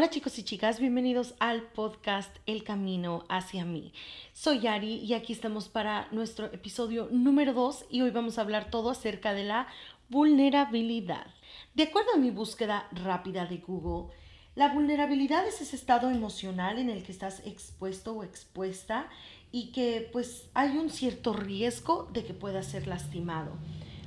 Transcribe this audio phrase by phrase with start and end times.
[0.00, 3.92] Hola chicos y chicas, bienvenidos al podcast El Camino hacia mí.
[4.32, 8.70] Soy Yari y aquí estamos para nuestro episodio número 2 y hoy vamos a hablar
[8.70, 9.66] todo acerca de la
[10.08, 11.26] vulnerabilidad.
[11.74, 14.10] De acuerdo a mi búsqueda rápida de Google,
[14.54, 19.06] la vulnerabilidad es ese estado emocional en el que estás expuesto o expuesta
[19.52, 23.52] y que pues hay un cierto riesgo de que puedas ser lastimado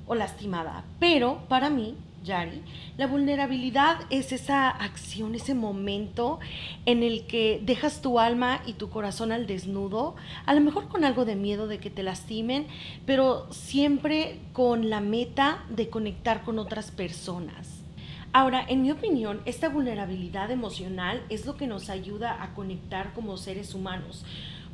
[0.07, 0.85] o lastimada.
[0.99, 2.61] Pero para mí Yari,
[2.97, 6.39] la vulnerabilidad es esa acción, ese momento
[6.85, 10.15] en el que dejas tu alma y tu corazón al desnudo,
[10.45, 12.67] a lo mejor con algo de miedo de que te lastimen,
[13.05, 17.83] pero siempre con la meta de conectar con otras personas.
[18.35, 23.37] Ahora, en mi opinión, esta vulnerabilidad emocional es lo que nos ayuda a conectar como
[23.37, 24.25] seres humanos,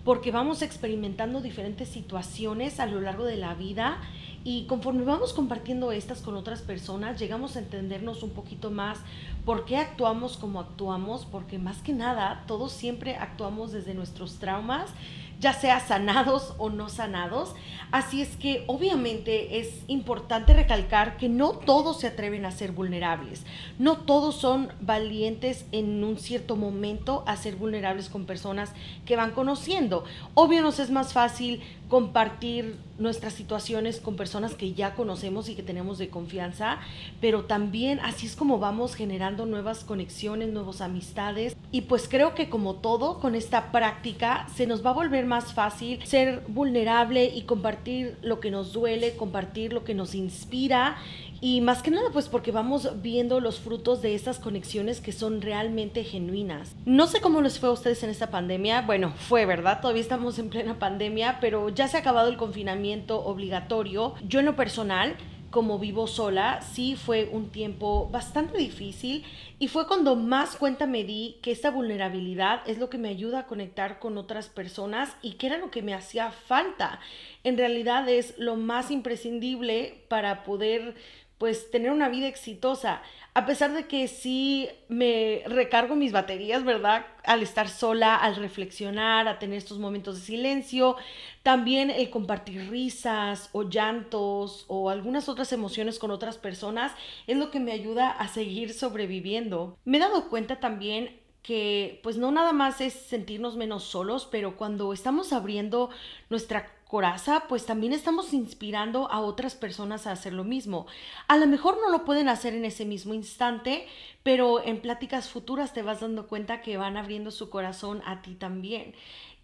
[0.05, 3.97] porque vamos experimentando diferentes situaciones a lo largo de la vida
[4.43, 8.99] y conforme vamos compartiendo estas con otras personas, llegamos a entendernos un poquito más
[9.45, 14.91] por qué actuamos como actuamos, porque más que nada, todos siempre actuamos desde nuestros traumas
[15.39, 17.55] ya sea sanados o no sanados.
[17.91, 23.45] Así es que obviamente es importante recalcar que no todos se atreven a ser vulnerables,
[23.79, 28.73] no todos son valientes en un cierto momento a ser vulnerables con personas
[29.05, 30.03] que van conociendo.
[30.35, 35.63] Obvio nos es más fácil compartir nuestras situaciones con personas que ya conocemos y que
[35.63, 36.77] tenemos de confianza,
[37.19, 42.49] pero también así es como vamos generando nuevas conexiones, nuevas amistades y pues creo que
[42.49, 47.43] como todo con esta práctica se nos va a volver más fácil ser vulnerable y
[47.43, 50.97] compartir lo que nos duele, compartir lo que nos inspira
[51.41, 55.41] y más que nada, pues porque vamos viendo los frutos de estas conexiones que son
[55.41, 56.75] realmente genuinas.
[56.85, 58.81] No sé cómo les fue a ustedes en esta pandemia.
[58.81, 59.79] Bueno, fue, ¿verdad?
[59.79, 64.15] Todavía estamos en plena pandemia, pero ya se ha acabado el confinamiento obligatorio.
[64.27, 65.15] Yo en lo personal
[65.49, 69.23] como vivo sola, sí fue un tiempo bastante difícil
[69.57, 73.39] y fue cuando más cuenta me di que esta vulnerabilidad es lo que me ayuda
[73.39, 76.99] a conectar con otras personas y que era lo que me hacía falta.
[77.43, 80.95] En realidad es lo más imprescindible para poder
[81.39, 83.01] pues tener una vida exitosa.
[83.33, 87.05] A pesar de que sí me recargo mis baterías, ¿verdad?
[87.23, 90.97] Al estar sola, al reflexionar, a tener estos momentos de silencio,
[91.41, 96.91] también el compartir risas o llantos o algunas otras emociones con otras personas
[97.25, 99.77] es lo que me ayuda a seguir sobreviviendo.
[99.85, 104.57] Me he dado cuenta también que pues no nada más es sentirnos menos solos, pero
[104.57, 105.89] cuando estamos abriendo
[106.29, 110.87] nuestra coraza, pues también estamos inspirando a otras personas a hacer lo mismo.
[111.27, 113.85] A lo mejor no lo pueden hacer en ese mismo instante,
[114.23, 118.33] pero en pláticas futuras te vas dando cuenta que van abriendo su corazón a ti
[118.33, 118.95] también.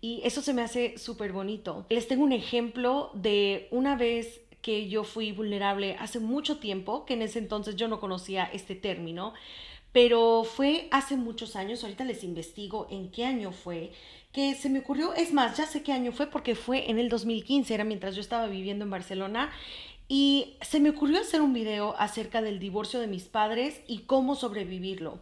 [0.02, 1.86] Y eso se me hace súper bonito.
[1.90, 7.14] Les tengo un ejemplo de una vez que yo fui vulnerable hace mucho tiempo, que
[7.14, 9.36] en ese entonces yo no conocía este término,
[9.92, 13.92] pero fue hace muchos años, ahorita les investigo en qué año fue,
[14.36, 17.08] que se me ocurrió, es más, ya sé qué año fue porque fue en el
[17.08, 19.50] 2015, era mientras yo estaba viviendo en Barcelona,
[20.10, 24.36] y se me ocurrió hacer un video acerca del divorcio de mis padres y cómo
[24.36, 25.20] sobrevivirlo.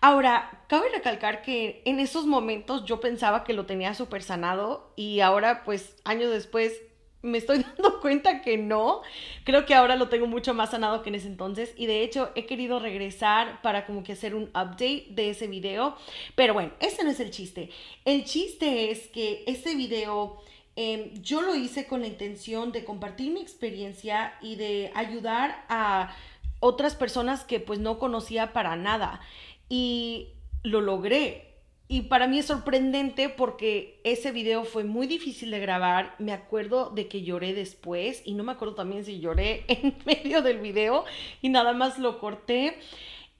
[0.00, 5.20] Ahora, cabe recalcar que en esos momentos yo pensaba que lo tenía súper sanado y
[5.20, 6.72] ahora, pues años después,
[7.24, 9.00] me estoy dando cuenta que no.
[9.44, 11.72] Creo que ahora lo tengo mucho más sanado que en ese entonces.
[11.76, 15.96] Y de hecho he querido regresar para como que hacer un update de ese video.
[16.36, 17.70] Pero bueno, ese no es el chiste.
[18.04, 20.38] El chiste es que ese video
[20.76, 26.14] em, yo lo hice con la intención de compartir mi experiencia y de ayudar a
[26.60, 29.20] otras personas que pues no conocía para nada.
[29.68, 30.28] Y
[30.62, 31.53] lo logré
[31.86, 36.14] y para mí es sorprendente porque ese video fue muy difícil de grabar.
[36.18, 40.40] Me acuerdo de que lloré después y no me acuerdo también si lloré en medio
[40.40, 41.04] del video
[41.42, 42.78] y nada más lo corté.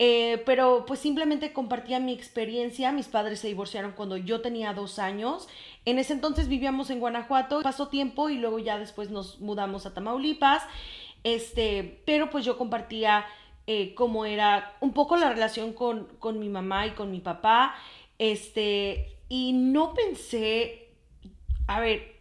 [0.01, 2.93] Eh, pero pues simplemente compartía mi experiencia.
[2.93, 5.49] Mis padres se divorciaron cuando yo tenía dos años.
[5.87, 7.63] En ese entonces vivíamos en Guanajuato.
[7.63, 10.63] Pasó tiempo y luego ya después nos mudamos a Tamaulipas.
[11.23, 13.25] Este, pero pues yo compartía
[13.67, 17.75] eh, cómo era un poco la relación con, con mi mamá y con mi papá.
[18.19, 20.89] Este, y no pensé,
[21.67, 22.15] a ver,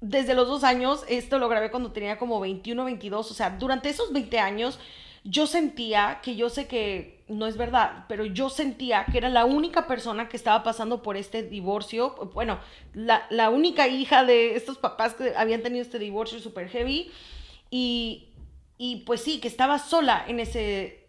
[0.00, 3.88] desde los dos años, esto lo grabé cuando tenía como 21, 22, o sea, durante
[3.88, 4.78] esos 20 años
[5.24, 9.46] yo sentía que yo sé que no es verdad, pero yo sentía que era la
[9.46, 12.58] única persona que estaba pasando por este divorcio, bueno,
[12.92, 17.10] la, la única hija de estos papás que habían tenido este divorcio super heavy
[17.70, 18.28] y,
[18.76, 21.06] y pues sí, que estaba sola en, ese,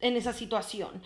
[0.00, 1.02] en esa situación.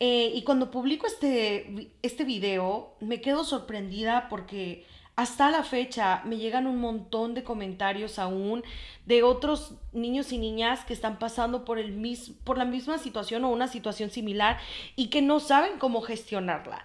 [0.00, 4.84] Eh, y cuando publico este, este video, me quedo sorprendida porque
[5.16, 8.62] hasta la fecha me llegan un montón de comentarios aún
[9.04, 13.44] de otros niños y niñas que están pasando por, el mis por la misma situación
[13.44, 14.58] o una situación similar
[14.94, 16.84] y que no saben cómo gestionarla.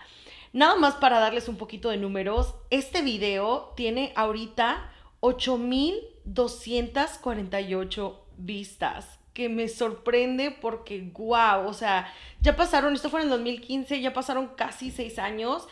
[0.52, 9.50] Nada más para darles un poquito de números, este video tiene ahorita 8.248 vistas que
[9.50, 14.52] me sorprende porque, wow, o sea, ya pasaron, esto fue en el 2015, ya pasaron
[14.56, 15.68] casi seis años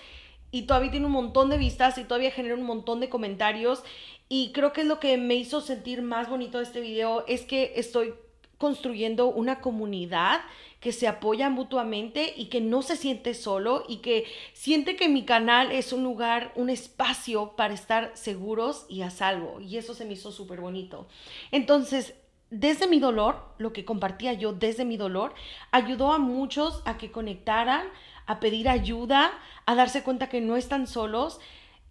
[0.52, 3.84] y todavía tiene un montón de vistas y todavía genera un montón de comentarios.
[4.28, 7.44] Y creo que es lo que me hizo sentir más bonito de este video, es
[7.44, 8.14] que estoy
[8.58, 10.42] construyendo una comunidad
[10.80, 15.26] que se apoya mutuamente y que no se siente solo y que siente que mi
[15.26, 19.62] canal es un lugar, un espacio para estar seguros y a salvo.
[19.62, 21.08] Y eso se me hizo súper bonito.
[21.52, 22.16] Entonces,
[22.52, 25.34] desde mi dolor, lo que compartía yo desde mi dolor,
[25.72, 27.88] ayudó a muchos a que conectaran,
[28.28, 29.32] a pedir ayuda,
[29.66, 31.40] a darse cuenta que no están solos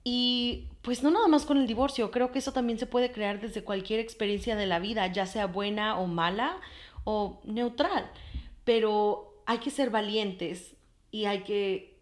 [0.04, 3.40] y pues no nada más con el divorcio, creo que eso también se puede crear
[3.40, 6.58] desde cualquier experiencia de la vida, ya sea buena o mala
[7.04, 8.10] o neutral,
[8.64, 10.76] pero hay que ser valientes
[11.10, 11.98] y hay que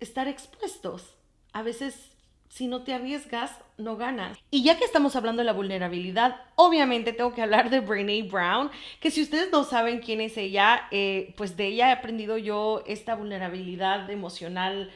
[0.00, 1.16] estar expuestos.
[1.52, 2.11] A veces
[2.52, 4.36] si no te arriesgas, no ganas.
[4.50, 8.70] Y ya que estamos hablando de la vulnerabilidad, obviamente tengo que hablar de Brene Brown,
[9.00, 12.82] que si ustedes no saben quién es ella, eh, pues de ella he aprendido yo
[12.86, 14.90] esta vulnerabilidad emocional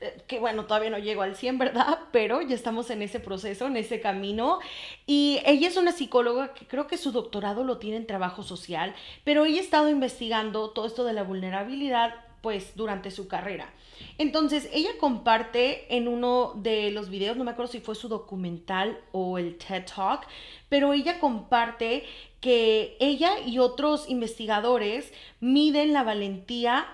[0.00, 1.98] eh, que bueno, todavía no llego al 100, ¿verdad?
[2.12, 4.60] Pero ya estamos en ese proceso, en ese camino.
[5.04, 8.94] Y ella es una psicóloga que creo que su doctorado lo tiene en trabajo social,
[9.24, 13.68] pero ella ha estado investigando todo esto de la vulnerabilidad pues durante su carrera.
[14.18, 18.98] Entonces, ella comparte en uno de los videos, no me acuerdo si fue su documental
[19.12, 20.26] o el TED Talk,
[20.68, 22.04] pero ella comparte
[22.40, 26.86] que ella y otros investigadores miden la valentía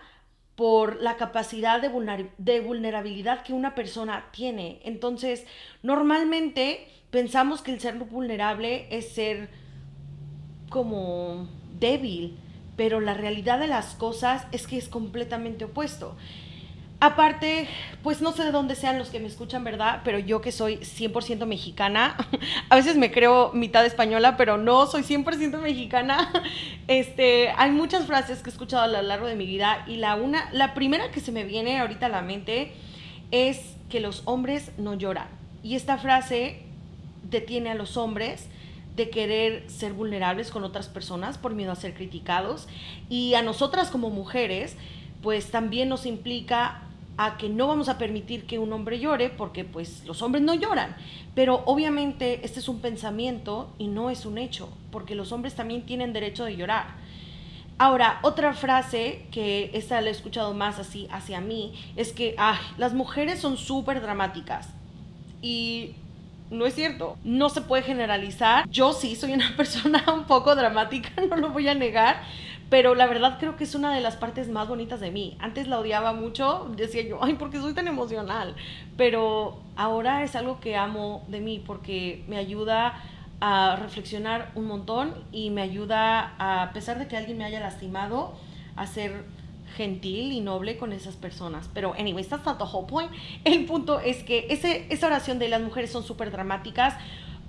[0.56, 4.81] por la capacidad de, vulnerabilidad que una persona tiene.
[4.85, 5.45] Entonces,
[5.83, 9.49] normalmente pensamos que el ser vulnerable es ser
[10.71, 11.49] como
[11.79, 12.39] débil,
[12.77, 16.17] pero la realidad de las cosas es que es completamente opuesto.
[17.00, 17.69] Aparte,
[18.02, 20.00] pues no sé de dónde sean los que me escuchan, ¿verdad?
[20.05, 22.17] Pero yo que soy 100% mexicana,
[22.70, 26.32] a veces me creo mitad española, pero no, soy 100% mexicana.
[26.87, 30.17] Este, hay muchas frases que he escuchado a lo largo de mi vida y la
[30.17, 32.75] una, la primera que se me viene ahorita a la mente
[33.31, 35.29] es que los hombres no lloran.
[35.62, 36.62] Y esta frase
[37.23, 38.49] detiene a los hombres
[38.96, 42.69] de querer ser vulnerables con otras personas por miedo a ser criticados.
[43.08, 44.76] Y a nosotras como mujeres,
[45.23, 46.82] pues también nos implica
[47.17, 50.55] a que no vamos a permitir que un hombre llore porque pues los hombres no
[50.55, 50.97] lloran.
[51.35, 55.87] Pero obviamente este es un pensamiento y no es un hecho, porque los hombres también
[55.87, 56.87] tienen derecho de llorar.
[57.77, 62.59] Ahora, otra frase que esta la he escuchado más así hacia mí es que ay,
[62.79, 64.69] las mujeres son súper dramáticas.
[65.43, 65.95] Y
[66.51, 67.17] no es cierto.
[67.25, 68.69] No se puede generalizar.
[68.71, 72.23] Yo sí soy una persona un poco dramática, no lo voy a negar.
[72.75, 75.37] Pero la verdad creo que es una de las partes más bonitas de mí.
[75.38, 78.56] Antes la odiaba mucho, decía yo, ay, ¿por qué soy tan emocional?
[78.97, 83.00] Pero ahora es algo que amo de mí porque me ayuda
[83.41, 87.61] a reflexionar un montón y me ayuda, a, a pesar de que alguien me haya
[87.61, 88.35] lastimado,
[88.75, 89.25] a ser
[89.77, 91.70] gentil y noble con esas personas.
[91.75, 93.12] Pero, anyways, that's not the whole point.
[93.44, 96.97] El punto es que ese, esa oración de las mujeres son súper dramáticas.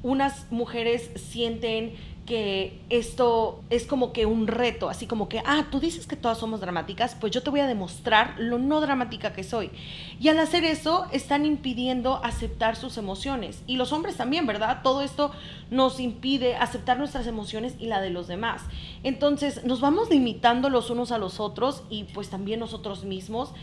[0.04, 1.96] Unas mujeres sienten
[2.26, 6.40] que esto es como que un reto, así como que, ah, tú dices que todas
[6.40, 9.70] somos dramáticas, pues yo te voy a demostrar lo no dramática que soy.
[10.20, 13.62] Y al hacer eso, están impidiendo aceptar sus emociones.
[13.68, 14.82] Y los hombres también, ¿verdad?
[14.84, 15.32] Todo esto
[15.70, 18.64] nos impide aceptar nuestras emociones y la de los demás.
[19.04, 23.54] Entonces, nos vamos limitando los unos a los otros y pues también nosotros mismos.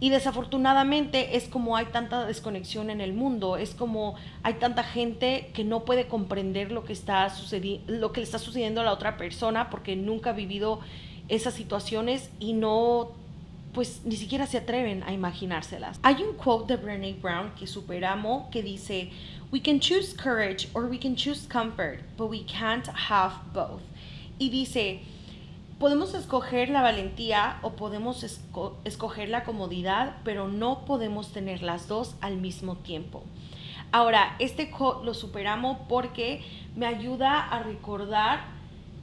[0.00, 4.14] Y desafortunadamente es como hay tanta desconexión en el mundo, es como
[4.44, 7.32] hay tanta gente que no puede comprender lo que está
[7.88, 10.80] lo que le está sucediendo a la otra persona porque nunca ha vivido
[11.28, 13.10] esas situaciones y no
[13.72, 15.98] pues ni siquiera se atreven a imaginárselas.
[16.02, 19.10] Hay un quote de Brené Brown que superamo que dice,
[19.52, 23.82] "We can choose courage or we can choose comfort, but we can't have both."
[24.38, 25.00] Y dice,
[25.78, 28.24] podemos escoger la valentía o podemos
[28.84, 33.22] escoger la comodidad, pero no podemos tener las dos al mismo tiempo.
[33.90, 34.70] Ahora, este
[35.02, 36.42] lo superamos porque
[36.76, 38.44] me ayuda a recordar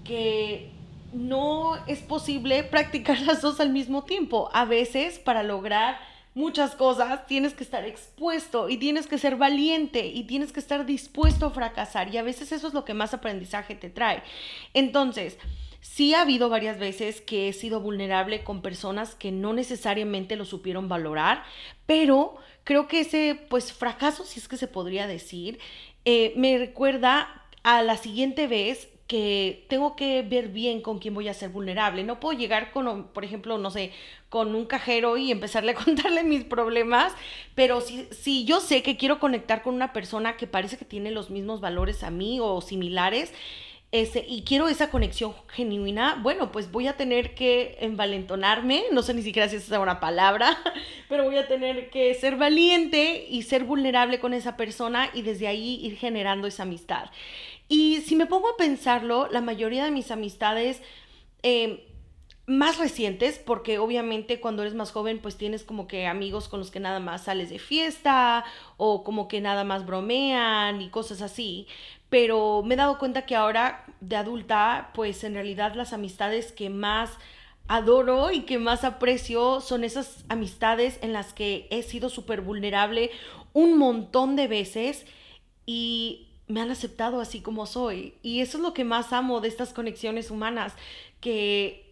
[0.04, 0.72] que
[1.14, 4.50] no es posible practicar las dos al mismo tiempo.
[4.54, 5.98] A veces, para lograr
[6.36, 10.86] muchas cosas, tienes que estar expuesto y tienes que ser valiente y tienes que estar
[10.86, 12.14] dispuesto a fracasar.
[12.14, 14.22] Y a veces eso es lo que más aprendizaje te trae.
[14.74, 15.38] Entonces,
[15.88, 20.44] Sí ha habido varias veces que he sido vulnerable con personas que no necesariamente lo
[20.44, 21.44] supieron valorar,
[21.86, 25.60] pero creo que ese pues fracaso, si es que se podría decir,
[26.04, 31.28] eh, me recuerda a la siguiente vez que tengo que ver bien con quién voy
[31.28, 32.04] a ser vulnerable.
[32.04, 33.92] No puedo llegar con, por ejemplo, no sé,
[34.30, 37.14] con un cajero y empezarle a contarle mis problemas,
[37.54, 41.12] pero si, si yo sé que quiero conectar con una persona que parece que tiene
[41.12, 43.32] los mismos valores a mí o similares,
[43.96, 49.14] este, y quiero esa conexión genuina, bueno, pues voy a tener que envalentonarme, no sé
[49.14, 50.58] ni siquiera si esa es una palabra,
[51.08, 55.48] pero voy a tener que ser valiente y ser vulnerable con esa persona y desde
[55.48, 57.10] ahí ir generando esa amistad.
[57.70, 60.82] Y si me pongo a pensarlo, la mayoría de mis amistades...
[61.42, 61.88] Eh,
[62.48, 66.70] más recientes, porque obviamente cuando eres más joven, pues tienes como que amigos con los
[66.70, 68.46] que nada más sales de fiesta
[68.78, 71.68] o como que nada más bromean y cosas así.
[72.16, 76.70] Pero me he dado cuenta que ahora de adulta, pues en realidad las amistades que
[76.70, 77.12] más
[77.68, 83.12] adoro y que más aprecio son esas amistades en las que he sido súper vulnerable
[83.52, 85.06] un montón de veces
[85.66, 88.14] y me han aceptado así como soy.
[88.22, 90.72] Y eso es lo que más amo de estas conexiones humanas,
[91.20, 91.85] que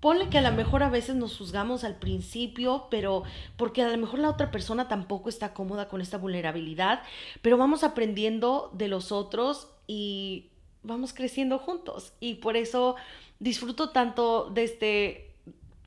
[0.00, 3.22] Ponle que a lo mejor a veces nos juzgamos al principio, pero
[3.56, 7.02] porque a lo mejor la otra persona tampoco está cómoda con esta vulnerabilidad,
[7.42, 10.46] pero vamos aprendiendo de los otros y
[10.82, 12.12] vamos creciendo juntos.
[12.18, 12.96] Y por eso
[13.38, 15.30] disfruto tanto de este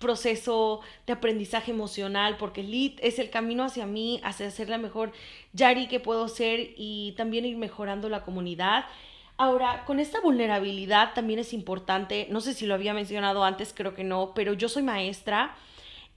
[0.03, 5.13] proceso de aprendizaje emocional, porque LIT es el camino hacia mí, hacia ser la mejor
[5.53, 8.85] Yari que puedo ser y también ir mejorando la comunidad.
[9.43, 13.93] Ahora, con esta vulnerabilidad también es importante, no sé si lo había mencionado antes, creo
[13.93, 15.53] que no, pero yo soy maestra,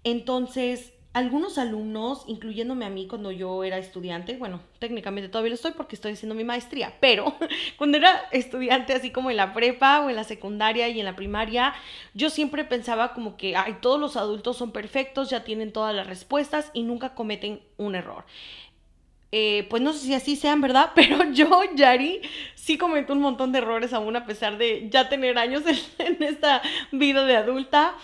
[0.04, 5.72] entonces algunos alumnos, incluyéndome a mí cuando yo era estudiante, bueno, técnicamente todavía lo estoy
[5.72, 7.34] porque estoy haciendo mi maestría, pero
[7.78, 11.16] cuando era estudiante, así como en la prepa o en la secundaria y en la
[11.16, 11.74] primaria,
[12.14, 16.06] yo siempre pensaba como que, ay, todos los adultos son perfectos, ya tienen todas las
[16.06, 18.24] respuestas y nunca cometen un error.
[19.32, 20.92] Eh, pues no sé si así sean, ¿verdad?
[20.94, 22.20] Pero yo, Yari,
[22.54, 25.62] sí cometo un montón de errores aún a pesar de ya tener años
[25.98, 27.94] en, esta vida de adulta.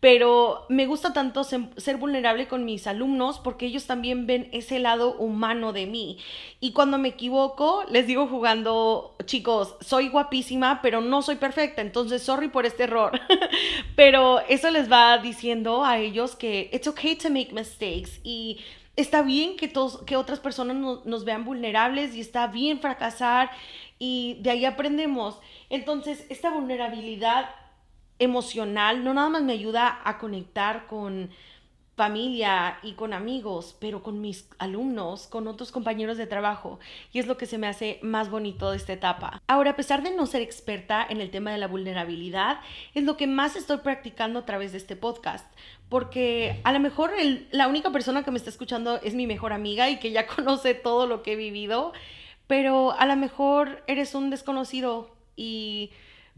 [0.00, 5.12] Pero me gusta tanto ser vulnerable con mis alumnos porque ellos también ven ese lado
[5.16, 6.16] humano de mí.
[6.58, 12.22] Y cuando me equivoco, les digo jugando, chicos, soy guapísima, pero no soy perfecta, entonces
[12.22, 13.20] sorry por este error.
[13.94, 18.58] pero eso les va diciendo a ellos que it's okay to make mistakes y
[19.00, 23.50] está bien que, todos, que otras personas nos vean vulnerables y está bien fracasar
[23.98, 25.38] y de ahí aprendemos.
[25.68, 27.50] Entonces, esta vulnerabilidad
[28.18, 31.30] emocional no nada más me ayuda a conectar con
[32.00, 36.80] familia y con amigos, pero con mis alumnos, con otros compañeros de trabajo.
[37.12, 39.42] Y es lo que se me hace más bonito de esta etapa.
[39.46, 42.60] Ahora, a pesar de no ser experta en el tema de la vulnerabilidad,
[42.94, 45.46] es lo que más estoy practicando a través de este podcast.
[45.90, 47.10] Porque a lo mejor
[47.50, 50.72] la única persona que me está escuchando es mi mejor amiga y que ya conoce
[50.72, 51.92] todo lo que he vivido,
[52.46, 55.90] pero a lo mejor eres un desconocido y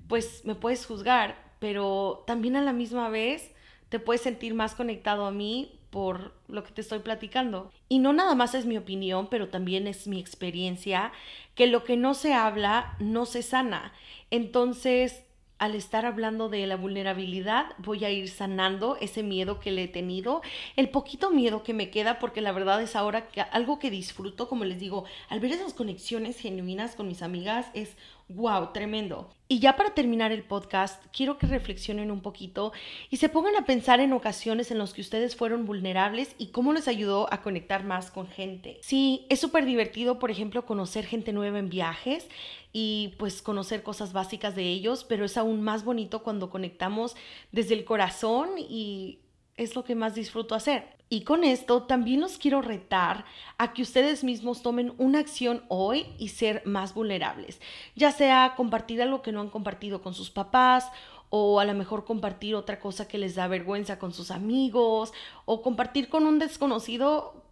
[0.09, 3.53] pues me puedes juzgar, pero también a la misma vez
[3.93, 7.71] te puedes sentir más conectado a mí por lo que te estoy platicando.
[7.91, 11.13] Y no nada más es mi opinión, pero también es mi experiencia,
[11.55, 13.93] que lo que no se habla no se sana.
[14.31, 15.27] Entonces,
[15.59, 19.89] al estar hablando de la vulnerabilidad, voy a ir sanando ese miedo que le he
[19.89, 20.41] tenido,
[20.77, 24.49] el poquito miedo que me queda, porque la verdad es ahora que algo que disfruto,
[24.49, 27.95] como les digo, al ver esas conexiones genuinas con mis amigas, es
[28.35, 29.31] wow, tremendo.
[29.49, 32.73] Y ya para terminar el podcast, quiero que reflexionen un poquito
[33.11, 36.73] y se pongan a pensar en ocasiones en las que ustedes fueron vulnerables y cómo
[36.73, 38.79] les ayudó a conectar más con gente.
[38.83, 42.29] Sí, es súper divertido, por ejemplo, conocer gente nueva en viajes
[42.73, 47.15] y pues conocer cosas básicas de ellos, pero es aún más bonito cuando conectamos
[47.51, 49.19] desde el corazón y
[49.57, 51.02] es lo que más disfruto hacer.
[51.13, 53.27] Y con esto también los quiero retar
[53.59, 57.61] a que ustedes mismos tomen una acción hoy y ser más vulnerables,
[57.95, 60.91] ya sea compartir algo que no han compartido con sus papás
[61.29, 65.13] o a lo mejor compartir otra cosa que les da vergüenza con sus amigos
[65.45, 67.43] o compartir con un desconocido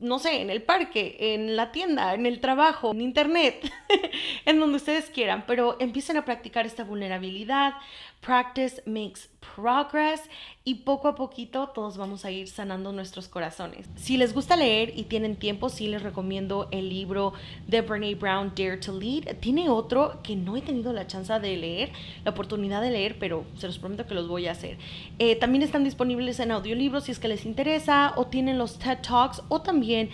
[0.00, 3.70] no sé, en el parque, en la tienda, en el trabajo, en internet,
[4.46, 7.74] en donde ustedes quieran, pero empiecen a practicar esta vulnerabilidad.
[8.20, 10.20] Practice makes progress
[10.62, 13.88] y poco a poquito todos vamos a ir sanando nuestros corazones.
[13.96, 17.32] Si les gusta leer y tienen tiempo, sí les recomiendo el libro
[17.66, 19.36] de Brene Brown, Dare to Lead.
[19.40, 21.92] Tiene otro que no he tenido la chance de leer,
[22.24, 24.76] la oportunidad de leer, pero se los prometo que los voy a hacer.
[25.18, 28.98] Eh, también están disponibles en audiolibros si es que les interesa, o tienen los TED
[29.00, 30.10] Talks, o también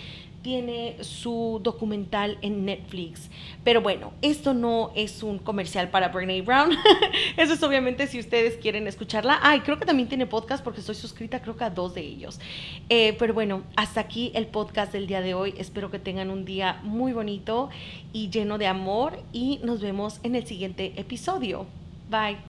[0.47, 3.29] tiene su documental en Netflix.
[3.65, 6.71] Pero bueno, esto no es un comercial para Brene Brown.
[7.35, 9.39] Eso es obviamente si ustedes quieren escucharla.
[9.41, 12.39] Ay, creo que también tiene podcast porque estoy suscrita creo que a dos de ellos.
[12.87, 15.53] Eh, pero bueno, hasta aquí el podcast del día de hoy.
[15.57, 17.69] Espero que tengan un día muy bonito
[18.13, 21.65] y lleno de amor y nos vemos en el siguiente episodio.
[22.09, 22.46] Bye.